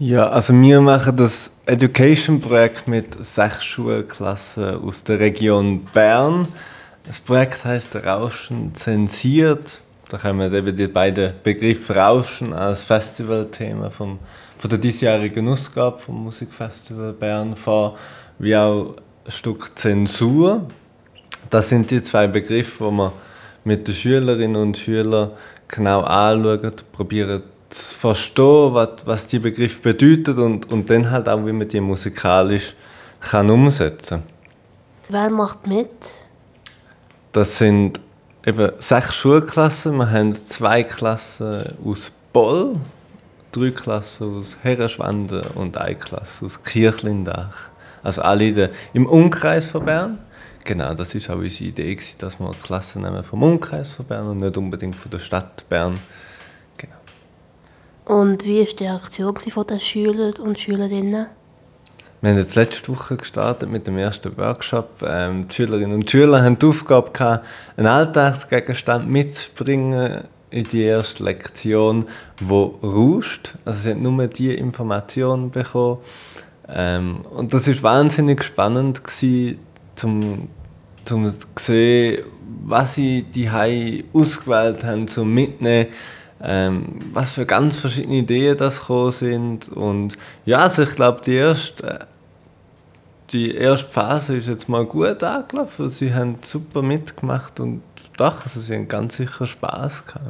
[0.00, 6.48] Ja, also wir machen das Education-Projekt mit sechs Schulklassen aus der Region Bern.
[7.06, 9.78] Das Projekt heißt Rauschen zensiert.
[10.08, 14.18] Da kommen eben die beiden Begriffe Rauschen als Festivalthema vom,
[14.58, 17.96] von der diesjährigen Ausgabe vom Musikfestival Bern vor,
[18.40, 20.66] wie auch ein Stück Zensur.
[21.50, 23.12] Das sind die zwei Begriffe, wo man
[23.62, 25.30] mit den Schülerinnen und Schülern
[25.68, 27.44] genau anschauen, probieren
[27.74, 31.80] zu verstehen, was, was die Begriffe bedeuten und, und dann halt auch, wie man die
[31.80, 32.74] musikalisch
[33.20, 34.34] kann umsetzen kann.
[35.08, 35.90] Wer macht mit?
[37.32, 38.00] Das sind
[38.46, 39.96] eben sechs Schulklassen.
[39.96, 42.76] Wir haben zwei Klassen aus Boll,
[43.52, 47.70] drei Klassen aus Herrenschwanden und eine Klasse aus Kirchlindach.
[48.02, 50.18] Also alle im Umkreis von Bern.
[50.64, 54.38] Genau, das ist auch unsere Idee, dass wir Klassen nehmen vom Umkreis von Bern und
[54.38, 55.92] nicht unbedingt von der Stadt Bern.
[55.92, 56.02] Genau.
[58.04, 61.26] Und wie war die Reaktion von den Schülern und Schülerinnen?
[62.20, 65.02] Wir haben jetzt letzte Woche gestartet mit dem ersten Workshop.
[65.06, 67.46] Ähm, die Schülerinnen und Schüler haben die Aufgabe gehabt,
[67.76, 72.06] einen Alltagsgegenstand mitzubringen in die erste Lektion,
[72.40, 73.54] wo rauscht.
[73.64, 75.98] Also sie haben nur die Informationen bekommen.
[76.68, 79.58] Ähm, und das ist wahnsinnig spannend gewesen,
[79.96, 80.48] zum,
[81.04, 82.24] zum zu sehen,
[82.64, 85.88] was sie die ausgewählt haben zum Mitnehmen,
[86.44, 91.34] ähm, was für ganz verschiedene Ideen das gekommen sind und ja, also ich glaube die
[91.34, 92.06] erste
[93.32, 95.90] die erste Phase ist jetzt mal gut angelaufen.
[95.90, 97.82] Sie haben super mitgemacht und
[98.16, 100.28] doch, also sie haben ganz sicher Spaß gehabt.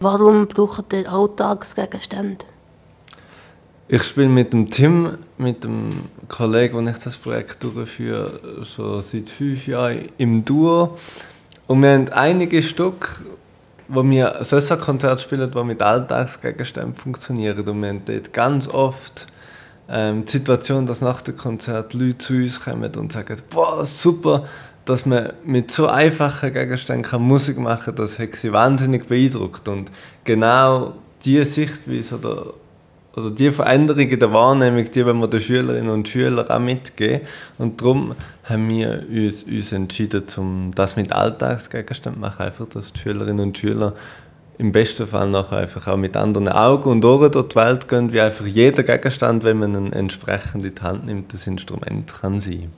[0.00, 2.44] Warum braucht ihr Alltagsgegenstände?
[3.88, 5.90] Ich spiele mit dem Tim, mit dem
[6.28, 10.96] Kollegen, wo ich das Projekt durchführe, schon seit fünf Jahren im Duo.
[11.66, 13.24] Und wir haben einige Stücke,
[13.88, 17.66] wo wir solche Konzerte spielen, die mit Alltagsgegenständen funktionieren.
[17.66, 19.26] Und wir haben dort ganz oft
[19.88, 24.44] ähm, die Situation, dass nach dem Konzert Leute zu uns kommen und sagen, boah, super,
[24.84, 29.68] dass man mit so einfachen Gegenständen Musik machen kann, das hat sie wahnsinnig beeindruckt.
[29.68, 29.90] Und
[30.24, 30.94] genau
[31.24, 32.54] diese Sichtweise oder
[33.16, 37.20] oder die Veränderung in der Wahrnehmung, die wollen wir den Schülerinnen und Schülern auch mitgeben.
[37.58, 38.14] Und darum
[38.44, 43.40] haben wir uns, uns entschieden, um das mit Alltagsgegenständen zu machen, einfach, dass die Schülerinnen
[43.40, 43.94] und Schüler
[44.58, 48.12] im besten Fall nachher einfach auch mit anderen Augen und Ohren durch die Welt gehen,
[48.12, 52.40] wie einfach jeder Gegenstand, wenn man ihn entsprechend in die Hand nimmt, das Instrument kann
[52.40, 52.72] sein.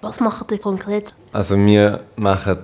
[0.00, 1.14] Was macht ihr konkret?
[1.32, 2.58] Also wir machen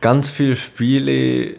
[0.00, 1.56] ganz viele Spiele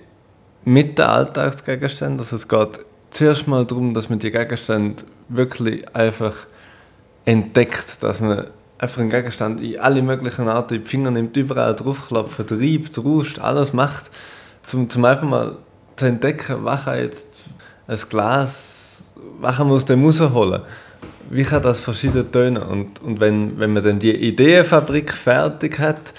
[0.65, 2.19] mit den Alltagsgegenständen.
[2.19, 2.79] Also es geht
[3.09, 6.35] zuerst mal darum, dass man die Gegenstände wirklich einfach
[7.25, 8.47] entdeckt, dass man
[8.77, 13.39] einfach einen Gegenstand in alle möglichen Arten in die Finger nimmt, überall draufklopft, reibt, rauscht,
[13.39, 14.11] alles macht,
[14.63, 15.57] zum, zum einfach mal
[15.95, 17.27] zu entdecken, was kann jetzt
[17.87, 19.01] ein Glas,
[19.39, 20.61] was man aus dem rausholen,
[21.29, 22.63] wie kann das verschiedene tönen?
[22.63, 26.13] Und, und wenn, wenn man dann die Ideenfabrik fertig hat,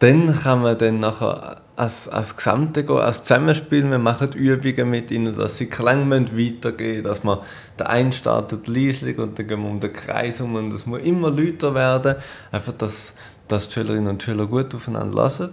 [0.00, 3.88] dann kann man dann nachher als, als Gesamte gehen, als Zusammenspiel.
[3.90, 7.38] Wir machen Übungen mit ihnen, dass sie Klang weitergehen dass man
[7.78, 11.00] der einen startet leislich und dann gehen wir um den Kreis um und es muss
[11.00, 12.16] immer lauter werden.
[12.52, 13.14] Einfach, dass,
[13.48, 15.52] dass die Schülerinnen und Schüler gut aufeinander lassen.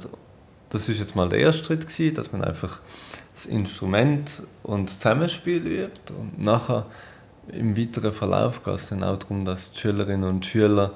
[0.69, 2.81] Das ist jetzt mal der erste Schritt gewesen, dass man einfach
[3.33, 6.87] das Instrument und das Zusammenspiel übt und nachher
[7.53, 10.91] im weiteren Verlauf geht es dann auch darum, dass die Schülerinnen und Schüler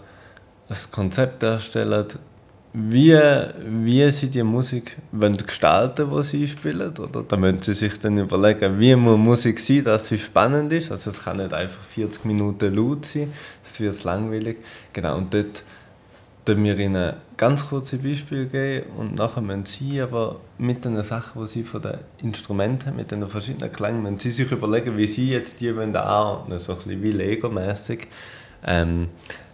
[0.67, 2.07] ein Konzept erstellen,
[2.73, 3.19] wie,
[3.65, 6.97] wie sie die Musik gestalten wollen, die sie spielen.
[6.97, 10.91] Oder da müssen sie sich dann überlegen, wie muss Musik sein, dass sie spannend ist.
[10.91, 13.33] Also es kann nicht einfach 40 Minuten laut sein,
[13.63, 14.57] das wird langweilig.
[14.93, 15.63] Genau, und dort
[16.45, 21.41] geben wir ihnen ganz kurze Beispiele geben und nachher müssen sie aber mit den Sachen,
[21.41, 25.07] die sie von den Instrumenten haben, mit den verschiedenen Klängen, müssen sie sich überlegen, wie
[25.07, 28.07] sie jetzt die wollen anordnen, so ein bisschen wie Lego-mäßig,
[28.65, 29.09] ähm,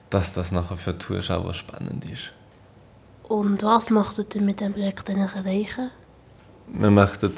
[0.10, 2.32] dass das nachher für die Zuschauer spannend ist.
[3.28, 5.92] Und was möchtet ihr mit dem Projekt erreichen?
[6.68, 7.34] Wir möchten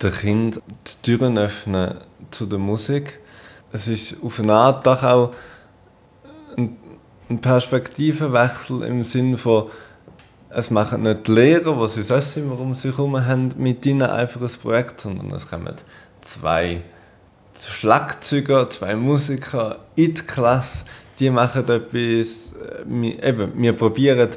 [0.00, 1.96] den Kindern die Türen öffnen
[2.30, 3.18] zu der Musik.
[3.72, 5.34] Es ist auf eine Art doch auch
[6.56, 9.70] ein Perspektivenwechsel im Sinne von,
[10.50, 14.02] es machen nicht die Lehrer, die sie sonst immer um sich herum haben, mit ihnen
[14.02, 15.74] einfach ein Projekt, sondern es kommen
[16.22, 16.82] zwei
[17.60, 20.84] Schlagzeuger, zwei Musiker in die Klasse,
[21.18, 24.30] die machen etwas, äh, eben, wir probieren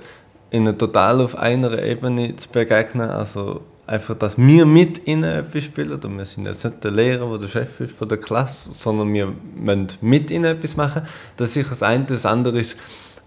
[0.52, 3.10] ihnen total auf einer Ebene zu begegnen.
[3.10, 6.00] Also einfach, dass wir mit ihnen etwas spielen.
[6.00, 9.14] Und wir sind jetzt nicht der Lehrer, der der Chef ist von der Klasse, sondern
[9.14, 11.04] wir müssen mit ihnen etwas machen.
[11.38, 12.06] Das ist sicher das eine.
[12.06, 12.78] Das andere ist,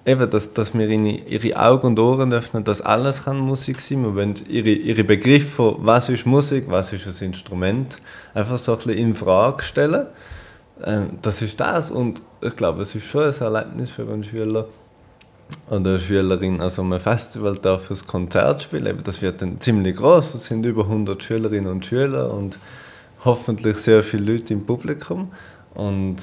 [0.07, 4.03] eben, dass, dass wir ihnen ihre Augen und Ohren öffnen, dass alles kann Musik sein.
[4.03, 7.99] Wir wollen ihre, ihre Begriffe was ist Musik, was ist ein Instrument,
[8.35, 10.07] einfach so ein bisschen in Frage stellen.
[10.85, 14.67] Ähm, das ist das und ich glaube, es ist schon ein Erlebnis für einen Schüler
[15.71, 18.99] oder Schülerin, also ein Festival darf das Konzert spielen.
[19.05, 22.59] Das wird dann ziemlich groß, es sind über 100 Schülerinnen und Schüler und
[23.25, 25.33] hoffentlich sehr viele Leute im Publikum.
[25.75, 26.19] Und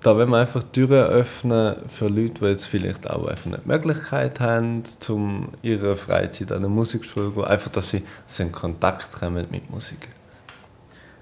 [0.00, 3.68] da wollen wir einfach Türen öffnen für Leute, die jetzt vielleicht auch einfach nicht die
[3.68, 8.42] Möglichkeit haben, um ihre Freizeit an eine Musikschule zu gehen, einfach, dass sie, dass sie
[8.44, 10.08] in Kontakt kommen mit Musik.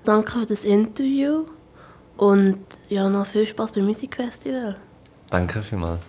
[0.04, 1.44] Danke für das Interview
[2.16, 4.76] und ja, noch viel Spaß beim Musikfestival.
[5.30, 6.00] Danke vielmals.